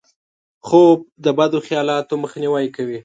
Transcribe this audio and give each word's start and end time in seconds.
خوب 0.67 0.99
د 1.23 1.25
بدو 1.37 1.59
خیالاتو 1.67 2.13
مخنیوی 2.23 2.67
کوي 2.75 2.99